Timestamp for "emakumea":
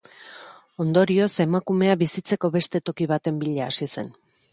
1.45-1.97